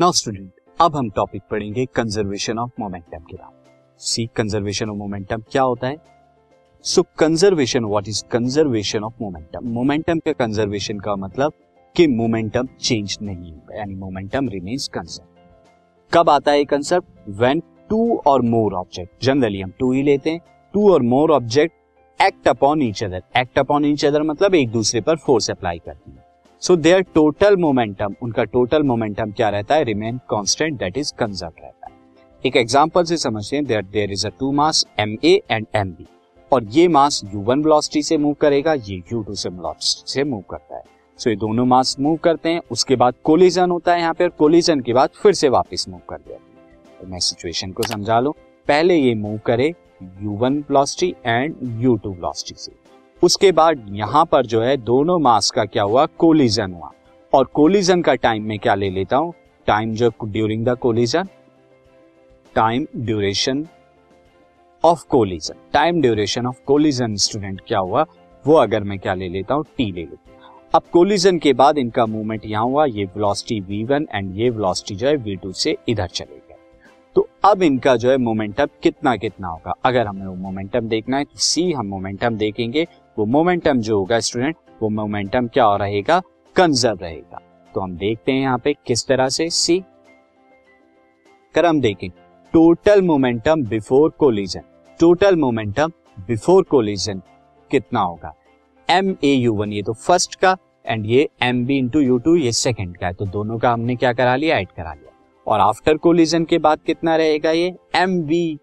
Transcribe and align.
Now 0.00 0.12
student 0.12 0.52
अब 0.80 0.94
हम 0.96 1.08
topic 1.10 1.42
पढ़ेंगे 1.50 1.84
कंजर्वेशन 1.86 2.58
ऑफ़ 2.58 2.70
मोमेंटम 2.80 3.18
के 3.18 3.36
बारे 3.36 3.96
सी 4.00 4.24
कंजर्वेशन 4.36 4.90
ऑफ़ 4.90 4.96
मोमेंटम 4.96 5.42
क्या 5.52 5.62
होता 5.62 5.86
है? 5.86 5.96
So 6.84 7.02
conservation 7.18 7.84
what 7.84 8.08
is 8.08 8.22
conservation 8.32 9.04
of 9.04 9.14
momentum 9.20 9.68
momentum 9.68 10.18
के 10.18 10.32
कंजर्वेशन 10.32 10.98
का 10.98 11.16
मतलब 11.16 11.52
कि 11.96 12.06
मोमेंटम 12.06 12.68
चेंज 12.80 13.18
नहीं 13.22 13.52
होगा 13.52 13.78
यानी 13.78 13.94
मोमेंटम 13.94 14.48
रिमेन्स 14.48 14.88
कंजर्व 14.88 15.26
कब 16.12 16.30
आता 16.30 16.52
है 16.52 16.64
कंसेप्ट 16.64 17.28
व्हेन 17.28 17.62
टू 17.90 18.16
और 18.26 18.42
मोर 18.42 18.74
ऑब्जेक्ट 18.74 19.24
जनरली 19.24 19.60
हम 19.60 19.72
टू 19.78 19.92
ही 19.92 20.02
लेते 20.02 20.30
हैं 20.30 20.40
टू 20.74 20.92
और 20.92 21.02
more 21.02 21.30
object 21.30 22.22
act 22.22 22.48
upon 22.48 22.82
each 22.82 23.04
other 23.04 23.22
act 23.36 23.58
upon 23.58 23.84
each 23.84 24.04
other 24.04 24.22
मतलब 24.22 24.54
एक 24.54 24.70
दूसरे 24.70 25.00
पर 25.00 25.16
फोर्स 25.16 25.50
अप्लाई 25.50 25.78
करती 25.78 26.10
है। 26.10 26.29
सो 26.62 26.74
देयर 26.76 27.02
टोटल 27.14 27.56
मोमेंटम 27.56 28.14
उनका 28.22 28.44
टोटल 28.44 28.82
मोमेंटम 28.82 29.30
क्या 29.32 29.48
रहता 29.48 29.74
है? 29.74 29.84
Remain 29.84 30.16
constant 30.30 30.78
that 30.78 30.98
is 30.98 31.12
conserve 31.18 31.52
रहता 31.62 31.86
है। 31.86 31.92
एक 32.44 32.56
एग्जांपल 32.56 33.04
से 33.04 33.16
समझते 33.16 33.56
हैं 33.56 33.64
that 33.66 33.84
there 33.84 34.10
is 34.12 34.26
a 34.26 34.30
two 34.40 34.50
mass 34.52 34.84
M 35.00 35.16
A 35.24 35.32
and 35.50 35.66
M 35.74 35.90
B 35.90 36.06
और 36.52 36.64
ये 36.64 36.86
मास 36.88 37.20
यू 37.34 37.40
वन 37.40 37.62
वेलोसिटी 37.62 38.02
से 38.02 38.18
मूव 38.18 38.34
करेगा 38.40 38.74
ये 38.74 39.02
यू 39.12 39.22
टू 39.22 39.34
से 39.34 39.48
वेलोसिटी 39.48 40.12
से 40.12 40.24
मूव 40.24 40.42
करता 40.50 40.76
है। 40.76 40.82
सो 40.82 41.22
so, 41.22 41.28
ये 41.28 41.36
दोनों 41.36 41.64
मास 41.64 41.96
मूव 42.00 42.16
करते 42.16 42.48
हैं 42.48 42.60
उसके 42.70 42.96
बाद 42.96 43.14
कोलिजन 43.24 43.70
होता 43.70 43.92
है 43.92 44.00
यहाँ 44.00 44.14
पे 44.14 44.24
और 44.24 44.30
कोलिजन 44.30 44.80
के 44.80 44.92
बाद 44.92 45.10
फिर 45.22 45.34
से 45.34 45.48
वापस 45.48 45.86
मूव 45.88 46.00
कर 46.10 46.16
दिया। 46.16 46.38
तो 47.00 47.06
मैं 47.06 47.18
सिचुएशन 47.18 47.72
को 47.72 47.82
समझा 47.82 48.20
लू। 48.20 48.34
पहले 48.68 48.96
ये 48.96 49.14
मूव 49.14 49.40
करे 49.46 49.72
u 50.22 50.36
one 50.36 50.58
velocity 50.60 51.14
and 51.26 51.56
u 51.82 51.96
two 51.96 52.10
velocity 52.10 52.54
से। 52.58 52.79
उसके 53.22 53.50
बाद 53.52 53.86
यहाँ 53.90 54.24
पर 54.24 54.46
जो 54.46 54.60
है 54.60 54.76
दोनों 54.76 55.18
मास 55.18 55.50
का 55.50 55.64
क्या 55.64 55.82
हुआ? 55.82 56.06
कोलिजन 56.06 56.72
हुआ। 56.72 56.90
और 57.32 57.44
कोलिजन 57.44 58.02
का 58.02 58.14
टाइम 58.14 58.44
में 58.44 58.58
क्या 58.58 58.74
ले 58.74 58.90
लेता 58.90 59.16
हूँ? 59.16 59.32
टाइम 59.66 59.94
जो 59.94 60.10
during 60.24 60.64
the 60.66 60.76
collision 60.78 61.28
time 62.54 62.86
duration 62.96 63.66
of 64.84 65.04
collision 65.08 65.54
time 65.72 66.00
duration 66.02 66.46
of 66.46 66.60
collision 66.66 67.14
student 67.16 67.60
क्या 67.68 67.78
हुआ? 67.78 68.06
वो 68.44 68.54
अगर 68.54 68.84
मैं 68.84 68.98
क्या 68.98 69.14
ले 69.14 69.28
लेता 69.28 69.54
हूँ? 69.54 69.64
टी 69.76 69.92
ले 69.92 70.00
लेता 70.00 70.30
हूँ। 70.30 70.70
अब 70.74 70.82
कोलिजन 70.92 71.38
के 71.38 71.52
बाद 71.52 71.78
इनका 71.78 72.06
मूवमेंट 72.06 72.46
यहाँ 72.46 72.64
हुआ, 72.64 72.84
ये 72.84 73.04
वेलोसिटी 73.04 73.60
v1 73.60 74.06
एंड 74.14 74.36
ये 74.36 74.50
वेलोसिटी 74.50 74.94
जो 74.94 75.08
है 75.08 75.16
v2 75.16 75.52
से 75.52 75.76
इधर 75.88 76.06
चले 76.06 76.36
गए। 76.36 76.56
तो 77.16 77.28
अब 77.44 77.62
इनका 77.62 77.96
जो 77.96 78.10
है 78.10 78.16
मोमेंटम 78.16 78.66
कितना 78.82 79.16
कितना 79.16 79.48
होगा? 79.48 79.74
अगर 79.84 80.06
हमें 80.06 80.26
वो 80.26 80.34
मोमेंटम 80.34 80.88
देखना 80.88 81.16
है 81.16 81.24
तो 81.24 81.38
सी 81.38 81.72
हम 81.72 81.86
मोमेंटम 81.86 82.36
देखेंगे। 82.36 82.86
वो 83.16 83.24
मोमेंटम 83.26 83.80
जो 83.80 83.98
होगा 83.98 84.18
स्टूडेंट 84.20 84.56
वो 84.82 84.88
मोमेंटम 84.88 85.46
क्या 85.48 85.74
रहेगा? 85.76 86.20
कंजर्व 86.56 86.98
रहेगा। 87.02 87.40
तो 87.74 87.80
हम 87.80 87.96
देखते 87.96 88.32
हैं 88.32 88.40
यहाँ 88.40 88.58
पे 88.58 88.72
किस 88.86 89.06
तरह 89.06 89.28
से 89.28 89.48
सी 89.50 89.78
कर 91.54 91.66
हम 91.66 91.80
देखें। 91.80 92.08
Total 92.54 93.02
momentum 93.02 93.62
before 93.64 94.10
collision 94.10 94.62
total 95.00 95.36
momentum 95.36 95.92
before 96.26 96.62
collision 96.62 97.22
कितना 97.70 98.00
होगा? 98.00 98.34
एम 98.88 99.14
ए 99.24 99.32
यू 99.34 99.54
वन 99.54 99.72
ये 99.72 99.82
तो 99.82 99.92
फ़र्स्ट 99.92 100.34
का 100.34 100.56
एंड 100.86 101.06
ये 101.06 101.28
M 101.42 101.64
B 101.66 101.78
into 101.78 102.00
u 102.00 102.18
two 102.18 102.34
ये 102.36 102.52
सेकेंड 102.52 102.96
का 102.96 103.06
है। 103.06 103.12
तो 103.12 103.26
दोनों 103.26 103.58
का 103.58 103.72
हमने 103.72 103.96
क्या 103.96 104.12
करा 104.12 104.36
लिया? 104.36 104.58
ऐड 104.58 104.68
करा 104.68 104.92
लिया। 104.94 105.08
और 105.46 105.60
आफ्टर 105.60 105.96
कोलिजन 105.96 106.44
के 106.44 106.58
बाद 106.58 106.80
कितना 106.86 107.16
रहेगा 107.16 107.50
ये? 107.50 107.74
M 107.96 108.20
B 108.22 108.58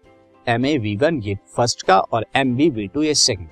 M 0.46 0.64
A 0.66 0.76
V 0.78 0.96
one 0.96 1.20
ये 1.22 1.34
फ़र्स्ट 1.56 1.82
का, 1.82 1.98
और 1.98 2.26
एम 2.36 2.54
बी 2.56 2.68
वी 2.70 2.86
टू 2.86 3.02
ये 3.02 3.14
सेकेंड 3.16 3.48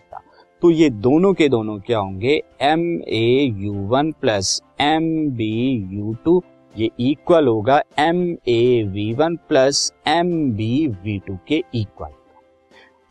तो 0.62 0.71
ये 0.71 0.89
दोनों 0.91 1.33
के 1.35 1.49
दोनों 1.49 1.79
क्या 1.79 1.99
होंगे? 1.99 2.43
M 2.62 2.81
A 3.09 3.55
u 3.57 3.73
one 3.89 4.11
plus 4.21 4.61
M 4.81 5.05
B 5.31 5.73
u 5.93 6.15
two 6.25 6.43
ये 6.75 6.89
इक्वल 7.01 7.47
होगा 7.47 7.81
M 7.98 8.23
A 8.48 8.83
V 8.92 9.13
one 9.14 9.36
plus 9.48 9.92
M 10.08 10.30
B 10.57 10.86
V 10.86 11.19
two 11.27 11.36
के 11.48 11.63
इक्वल 11.75 12.13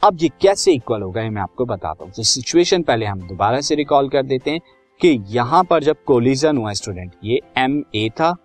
अब 0.03 0.17
ये 0.21 0.29
कैसे 0.41 0.73
इक्वल 0.73 1.01
होगा 1.01 1.21
ये 1.21 1.29
मैं 1.29 1.41
आपको 1.41 1.65
बताता 1.65 2.03
हूँ। 2.03 2.11
तो 2.13 2.23
सिचुएशन 2.23 2.83
पहले 2.83 3.05
हम 3.05 3.21
दोबारा 3.27 3.61
से 3.61 3.75
रिकॉल 3.75 4.09
कर 4.09 4.23
देते 4.23 4.51
हैं 4.51 4.59
कि 5.01 5.17
यहाँ 5.29 5.63
पर 5.63 5.83
जब 5.83 6.03
कोलिजन 6.07 6.57
हुआ 6.57 6.73
स्टूडेंट 6.73 7.11
ये 7.23 7.39
एम 7.57 7.83
ए 7.95 8.09
था 8.19 8.35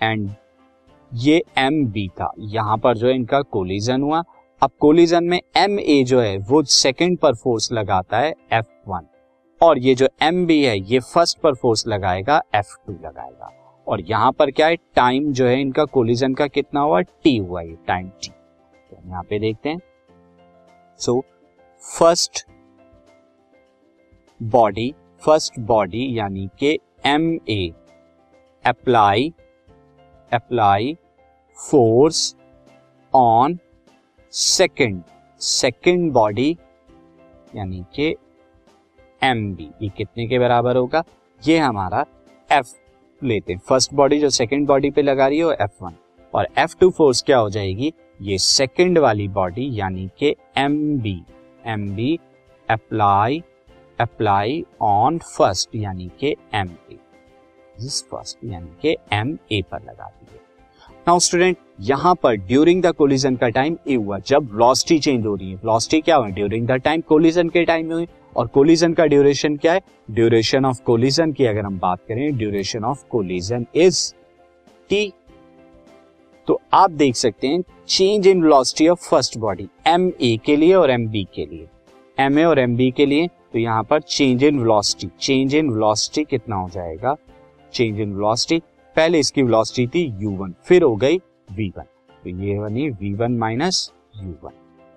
एंड 0.00 0.30
ये 1.12 1.42
एम 1.58 1.84
बी 1.86 2.08
था। 2.20 2.32
यहाँ 2.38 2.76
पर 2.78 2.96
जो 2.98 3.08
इनका 3.08 3.40
कोलिजन 3.42 4.02
हुआ 4.02 4.22
अब 4.62 4.70
कोलिजन 4.80 5.24
में 5.24 5.40
एम 5.56 5.78
ए 5.80 6.02
जो 6.06 6.20
है, 6.20 6.36
वो 6.38 6.62
सेकेंड 6.64 7.16
पर 7.18 7.34
फोर्स 7.34 7.70
लगाता 7.72 8.18
है 8.18 8.34
एफ़ 8.52 8.66
वन 8.88 9.06
और 9.60 9.78
ये 9.78 9.94
जो 9.94 10.08
एम 10.22 10.44
बी 10.46 10.62
है, 10.62 10.78
ये 10.80 10.98
फ़र्स्ट 11.00 11.38
पर 11.38 11.54
फोर्स 11.54 11.86
लगाएगा 11.86 12.40
एफ़ 12.54 12.74
टू 12.86 12.92
लगाएगा। 12.94 13.50
और 13.86 14.00
यहाँ 14.00 14.30
पर 14.32 14.50
क्या 14.50 14.66
है 14.66 14.76
टाइम 14.96 15.32
जो 15.32 15.46
है, 15.46 15.60
इनका 15.60 15.84
कोलिजन 15.86 16.34
का 16.34 16.46
कितना 16.48 16.80
हुआ 16.80 17.00
टी 17.00 17.36
हुआ 17.38 17.62
ये 17.62 17.76
टाइम 17.86 18.08
टी 18.08 18.28
तो 18.28 18.96
हम 18.96 19.08
यहाँ 19.10 19.22
पे 19.30 19.38
देखते 19.38 19.68
हैं। 19.68 19.80
So 21.00 21.18
first 21.82 22.44
body 24.40 24.92
first 25.22 25.58
body 25.62 26.06
यानी 26.18 26.48
के 26.58 26.78
M 27.06 27.28
A 27.50 27.72
apply 28.64 29.32
apply 30.32 30.96
force 31.58 32.34
on 33.12 33.58
second 34.32 35.02
second 35.40 36.10
body 36.12 36.50
यानी 37.56 37.84
कि 37.94 38.14
एम 39.22 39.44
बी 39.54 39.68
ये 39.82 39.88
कितने 39.88 40.26
के 40.26 40.38
बराबर 40.38 40.76
होगा? 40.76 41.02
ये 41.42 41.58
हमारा 41.58 42.04
एफ़ 42.50 42.72
लेते 43.22 43.52
हैं। 43.52 43.60
फ़र्स्ट 43.68 43.94
बॉडी 43.94 44.18
जो 44.20 44.30
सेकेंड 44.30 44.66
बॉडी 44.66 44.90
पे 44.90 45.02
लगा 45.02 45.26
रही 45.26 45.38
है 45.38 45.56
एफ़ 45.60 45.84
वन 45.84 45.94
और 46.34 46.48
एफ़ 46.58 46.76
टू 46.80 46.90
फोर्स 46.90 47.22
क्या 47.22 47.38
हो 47.38 47.50
जाएगी? 47.50 47.92
ये 48.22 48.38
सेकेंड 48.38 48.98
वाली 48.98 49.28
बॉडी 49.28 49.68
यानी 49.80 50.08
कि 50.18 50.34
M 50.58 50.78
B 51.00 51.16
M 51.66 51.88
B 51.96 52.18
apply 52.68 53.42
apply 54.00 54.64
on 54.82 55.18
first 55.18 55.74
यानी 55.74 56.10
कि 56.20 56.36
एम 56.54 56.70
ए 56.92 56.98
फ़र्स्ट 57.78 58.44
यानी 58.44 58.76
कि 58.82 58.96
एम 59.12 59.38
ए 59.52 59.62
पर 59.70 59.82
लगा 59.82 60.06
दी 60.06 60.26
नाउ 61.06 61.18
स्टूडेंट, 61.18 61.56
यहाँ 61.80 62.14
पर 62.22 62.34
ड्यूरिंग 62.38 62.82
द 62.82 62.90
कोलिजन 62.94 63.36
का 63.36 63.48
टाइम 63.48 63.76
ए 63.88 63.94
हुआ 63.94 64.18
जब 64.18 64.42
वेलोसिटी 64.52 64.98
चेंज 64.98 65.24
हो 65.26 65.34
रही 65.34 65.48
है। 65.50 65.56
वेलोसिटी 65.56 66.00
क्या 66.00 66.16
हुई 66.16 66.30
ड्यूरिंग 66.32 66.66
द 66.66 66.72
टाइम 66.84 67.00
कोलिजन 67.00 67.48
के 67.48 67.64
टाइम 67.64 67.86
में 67.88 68.06
और 68.36 68.46
कोलिजन 68.46 68.92
का 68.92 69.06
ड्यूरेशन 69.06 69.56
क्या 69.56 69.72
है? 69.72 69.80
ड्यूरेशन 70.10 70.64
ऑफ़ 70.64 70.82
कोलिजन 70.86 71.32
की 71.32 71.46
अगर 71.46 71.64
हम 71.64 71.78
बात 71.78 72.00
करें 72.08 72.36
duration 72.38 72.84
of 72.84 73.04
collision 73.10 73.66
is 73.76 74.12
T 74.90 75.12
तो 76.48 76.60
आप 76.74 76.90
देख 76.92 77.16
सकते 77.16 77.48
हैं 77.48 77.62
change 77.88 78.26
in 78.26 78.42
velocity 78.42 78.88
of 78.88 79.08
first 79.08 79.38
body 79.38 79.68
M 79.86 80.10
A 80.22 80.36
के 80.46 80.56
लिए 80.56 80.74
और 80.74 80.90
एम 80.90 81.08
बी 81.08 81.26
के 81.34 81.46
लिए। 81.46 81.66
एम 82.18 82.38
ए 82.38 82.44
और 82.44 82.58
एम 82.58 82.76
बी 82.76 82.90
के 82.90 83.06
लिए 83.06 83.26
तो 83.26 83.58
यहाँ 83.58 83.82
पर 83.82 84.00
change 84.00 84.44
in 84.44 84.60
velocity 84.60 85.10
change 85.20 85.54
in 85.54 85.70
velocity 85.70 86.24
कितना 86.24 86.56
हो 86.56 86.68
जाएगा? 86.74 87.16
चेंज 87.72 88.00
इन 88.00 88.14
वेलोसिटी 88.14 88.62
पहले 88.96 89.18
इसकी 89.18 89.42
वेलोसिटी 89.42 89.86
थी 89.86 90.06
u1 90.22 90.38
वन 90.38 90.54
फिर 90.64 90.82
हो 90.82 90.94
गई 90.96 91.18
v1 91.48 91.84
तो 92.22 92.30
ये 92.42 92.58
बनी 92.58 92.90
v1 92.92 93.38
माइनस 93.38 93.90
यू 94.16 94.34
वन 94.44 94.52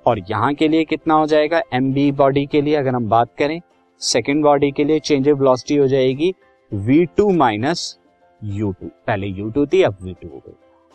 और 0.06 0.20
यहाँ 0.30 0.54
के 0.54 0.68
लिए 0.68 0.84
कितना 0.84 1.14
हो 1.14 1.26
जाएगा? 1.28 1.62
एम 1.74 1.92
बी 1.94 2.12
बॉडी 2.12 2.46
के 2.46 2.62
लिए 2.62 2.76
अगर 2.76 2.96
हम 2.96 3.08
बात 3.10 3.30
करें 3.38 3.60
सेकेंड 4.02 4.44
बॉडी 4.44 4.72
के 4.72 4.84
लिए 4.84 5.00
चेंज 5.00 5.30
ऑफ़ 5.30 5.40
वेलोसिटी 5.40 5.76
हो 5.76 5.88
जाएगी 5.88 6.34
v2 6.72 7.08
two 7.18 7.30
minus 7.34 7.98
you 8.42 8.72
two 8.72 8.88
पहले 9.08 9.32
u2 9.34 9.66
थी, 9.74 9.82
अब 9.82 9.98
v2 9.98 10.26
हो 10.26 10.42
गई। 10.48 10.54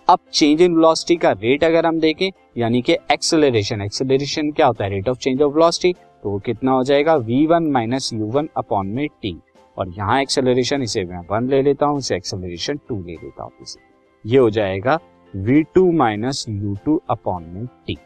अब 0.09 0.19
चेंज 0.33 0.63
इन 0.63 0.75
वेलोसिटी 0.77 1.17
का 1.17 1.31
रेट 1.33 1.65
अगर 1.65 1.87
हम 1.87 2.01
देखें, 2.01 2.31
यानी 2.57 2.83
कि 2.83 2.93
एक्सेलरेशन 3.13 3.83
एक्सेलरेशन 3.83 4.51
क्या 4.51 4.67
होता 4.67 4.85
है? 4.85 4.91
Rate 4.91 5.09
of 5.09 5.19
change 5.19 5.43
of 5.43 5.55
velocity 5.55 5.93
तो 5.93 6.31
वो 6.31 6.39
कितना 6.39 6.73
हो 6.73 6.85
जाएगा? 6.85 7.17
v1 7.19 7.47
one 7.49 7.71
minus 7.73 8.13
u 8.15 8.27
one 8.27 8.49
upon 8.57 8.87
में 8.87 9.07
टी 9.23 9.33
और 9.81 9.89
यहाँ 9.89 10.21
एक्सेलरेशन 10.23 10.83
इसे 10.83 11.05
मैं 11.05 11.21
वन 11.31 11.49
ले 11.51 11.63
लेता 11.63 11.87
हूँ, 11.87 11.99
इसे 11.99 12.17
एक्सेलरेशन 12.17 12.81
टू 12.89 12.97
ले 12.97 13.13
लेता 13.13 13.43
हूँ 13.43 13.53
इसे। 13.63 13.81
ये 14.25 14.39
हो 14.39 14.51
जाएगा 14.51 14.99
v2 15.35 15.65
two 15.75 15.91
minus 15.93 16.45
u 16.49 16.75
two 16.85 17.01
upon 17.11 17.45
में 17.45 17.67
टी 17.87 17.97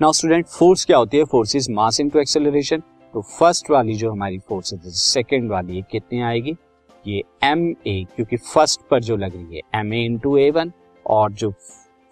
नाउ 0.00 0.12
स्टूडेंट 0.12 0.46
फोर्स 0.48 0.84
क्या 0.84 0.96
होती 0.96 1.16
है? 1.16 1.24
Force 1.24 1.54
is 1.56 1.70
mass 1.72 2.00
into 2.00 2.18
acceleration 2.18 2.82
तो 3.14 3.22
फ़र्स्ट 3.22 3.70
वाली 3.70 3.94
जो 3.94 4.10
हमारी 4.12 4.38
फोर्स 4.48 4.72
है 4.74 4.90
सेकेंड 4.90 5.50
वाली 5.50 5.82
कितनी 5.90 6.20
आएगी? 6.22 6.56
ये 7.04 7.22
एम 7.44 7.68
ए 7.86 8.04
क्योंकि 8.16 8.36
फ़र्स्ट 8.36 8.80
पर 8.90 9.02
जो 9.02 9.16
लग 9.16 9.34
रही 9.34 9.56
है 9.56 9.80
M 9.80 9.92
A 9.94 10.04
into 10.04 10.36
A 10.36 10.50
one 10.50 10.72
और 11.06 11.32
जो 11.32 11.50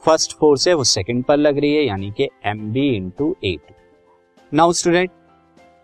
फ़र्स्ट 0.03 0.37
फोर्स 0.39 0.69
है, 0.69 0.75
वो 0.75 0.85
सेकेंड 0.85 1.25
पर 1.25 1.37
लग 1.37 1.59
रही 1.59 1.75
है, 1.75 1.85
यानी 1.85 2.11
कि 2.11 2.29
M 2.47 2.73
B 2.73 2.89
into 2.97 3.35
A 3.45 3.57
two 3.59 3.75
now 4.53 4.73
student 4.73 5.11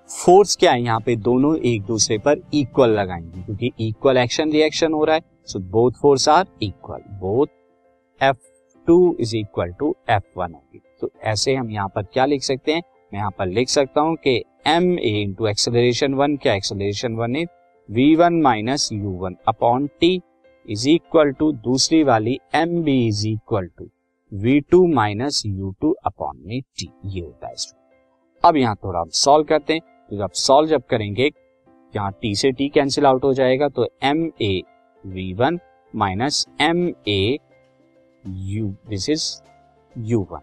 force 0.09 0.57
क्या 0.57 0.73
है 0.73 0.83
यहाँ 0.83 1.01
पे? 1.01 1.15
दोनों 1.17 1.57
एक 1.59 1.83
दूसरे 1.83 2.17
पर 2.19 2.41
इक्वल 2.55 2.91
लगाएँगे, 2.91 3.43
क्योंकि 3.43 3.71
इक्वल 3.81 4.17
एक्शन 4.17 4.53
रिएक्शन 4.53 4.93
हो 4.93 5.05
रहा 5.05 5.17
है। 5.17 5.23
So 5.45 5.59
both 5.73 5.93
force 6.03 6.29
are 6.29 6.47
equal 6.63 7.01
both 7.21 7.47
F 8.21 8.37
two 8.87 9.17
is 9.21 9.37
equal 9.37 9.73
to 9.79 9.95
F 10.11 10.39
one 10.39 10.55
होगी। 10.55 10.81
तो 11.01 11.11
ऐसे 11.25 11.55
हम 11.55 11.71
यहाँ 11.71 11.89
पर 11.89 12.03
क्या 12.03 12.25
लिख 12.27 12.43
सकते 12.43 12.73
हैं? 12.73 12.83
मैं 13.13 13.19
यहाँ 13.21 13.31
पर 13.39 13.47
लिख 13.47 13.69
सकता 13.69 14.01
हूँ 14.01 14.17
कि 14.17 14.37
M 14.67 14.99
A 14.99 15.11
into 15.23 15.47
acceleration 15.47 16.15
one 16.15 16.37
क्या 16.37 16.55
acceleration 16.55 17.15
one 17.17 17.37
is 17.37 17.49
V 17.89 18.15
one 18.17 18.41
minus 18.43 18.89
u 18.93 19.11
one 19.21 19.37
upon 19.49 19.87
T 20.01 20.21
is 20.69 20.89
equal 20.89 21.33
to 21.33 21.51
दूसरी 21.53 22.03
वाली 22.03 22.39
M 22.55 22.83
B 22.83 22.97
is 23.09 23.27
equal 23.29 23.69
to 23.79 23.89
V 24.33 24.59
two 24.61 24.87
minus 24.87 25.43
u 25.47 25.75
two 25.81 25.95
upon 26.07 26.43
में 26.47 26.61
टी 26.61 26.91
ये 27.05 27.21
होता 27.21 27.49
है। 27.49 27.55
अब 28.45 28.57
यहाँ 28.57 28.75
थोड़ा 28.85 29.01
हम 29.01 29.09
सॉल्व 29.15 29.45
करते 29.45 29.73
हैं। 29.73 29.81
तो 30.11 30.17
जब 30.17 30.31
सॉल्व 30.33 30.69
जब 30.69 30.83
करेंगे, 30.91 31.31
यहाँ 31.95 32.13
टी 32.23 32.35
से 32.35 32.51
टी 32.53 32.69
कैंसिल 32.69 33.07
आउट 33.07 33.25
हो 33.25 33.33
जाएगा 33.35 33.69
तो 33.69 33.89
M 34.03 34.25
A 34.43 34.63
V 35.05 35.33
one 35.35 35.59
minus 35.95 36.45
M 36.61 36.87
A 37.09 37.39
u 38.25 38.67
this 38.89 39.09
is 39.11 39.25
u 39.95 40.27
one 40.33 40.41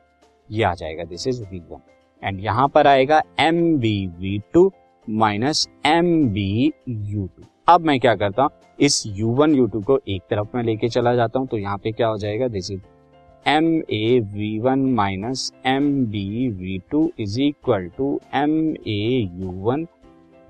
ये 0.49 0.63
आ 0.63 0.73
जाएगा 0.73 1.03
this 1.03 1.27
is 1.27 1.43
V 1.43 1.59
one 1.59 1.81
and 2.23 2.39
यहाँ 2.39 2.67
पर 2.67 2.87
आएगा 2.87 3.21
M 3.39 3.77
B 3.79 3.95
V 4.19 4.37
two 4.53 4.71
minus 5.09 5.67
M 5.85 6.29
B 6.29 6.71
u 6.89 7.27
two 7.27 7.43
अब 7.67 7.81
मैं 7.81 7.99
क्या 7.99 8.15
करता 8.15 8.43
हूँ? 8.43 8.51
इस 8.79 9.03
यू 9.07 9.29
वन 9.29 9.55
यू 9.55 9.65
टू 9.67 9.81
को 9.81 9.99
एक 10.07 10.21
तरफ़ 10.29 10.55
में 10.55 10.63
लेके 10.63 10.89
चला 10.89 11.13
जाता 11.15 11.39
हूँ 11.39 11.47
तो 11.47 11.57
यहाँ 11.57 11.77
पे 11.77 11.91
क्या 11.91 12.07
हो 12.07 12.17
जाएगा? 12.17 12.47
This 12.47 12.71
is 12.71 12.79
M 13.47 13.81
A 13.89 14.19
V 14.19 14.59
one 14.59 14.79
minus 14.79 15.53
M 15.65 16.05
B 16.05 16.47
V 16.49 16.81
two 16.91 17.11
is 17.19 17.41
equal 17.41 17.91
to 17.97 18.19
M 18.33 18.75
A 18.87 19.29
u 19.33 19.51
one 19.51 19.87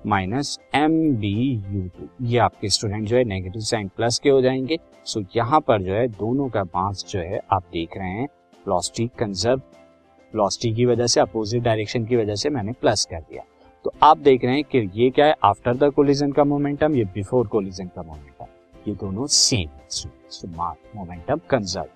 minus 0.06 0.58
M 0.74 1.16
B 1.16 1.62
u 1.70 1.82
two 1.88 2.08
ये 2.26 2.38
आपके 2.38 2.68
स्टूडेंट 2.68 3.08
जो 3.08 3.16
है 3.16 3.24
नेगेटिव 3.24 3.62
साइन 3.62 3.88
प्लस 3.88 4.18
के 4.18 4.30
हो 4.30 4.40
जाएँगे। 4.42 4.78
सो 5.04 5.20
so, 5.20 5.26
यहाँ 5.36 5.60
पर 5.60 5.82
जो 5.82 5.92
है 5.92 6.08
दोनों 6.08 6.48
का 6.48 6.64
मास 6.64 7.04
जो 7.08 7.20
है 7.20 7.40
आप 7.52 7.62
देख 7.72 7.96
रहे 7.96 8.10
हैं। 8.10 8.26
प्लॉस्टिक 8.64 9.10
कंजर्व 9.18 9.58
प्लॉस्टिक 10.32 10.74
की 10.74 10.84
वजह 10.84 11.06
से 11.06 11.20
अपोजिट 11.20 11.62
डायरेक्शन 11.62 12.04
की 12.04 12.16
वजह 12.16 12.34
से 12.34 12.50
मैंने 12.50 12.72
प्लस 12.72 13.04
कर 13.10 13.20
दिया। 13.20 13.42
तो 13.84 13.92
आप 14.02 14.18
देख 14.18 14.44
रहे 14.44 14.54
हैं 14.54 14.64
कि 14.64 14.90
ये 14.94 15.10
क्या 15.10 15.26
है? 15.26 15.34
आफ्टर 15.44 15.76
द 15.76 15.92
कोलिजन 15.92 16.32
का 16.32 16.44
मोमेंटम 16.44 16.94
ये 16.94 17.04
बिफोर 17.04 17.46
कोलिजन 17.46 17.86
का 17.86 18.02
मोमेंटम 18.02 18.46
ये 18.88 18.94
दोनों 18.94 19.26
same 19.26 19.68
momentum 20.96 21.40
conserve 21.50 21.95